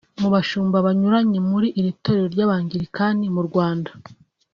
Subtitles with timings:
[0.21, 3.91] mu bashumba banyuranye muri iri torero ry’Abangilikani mu Rwanda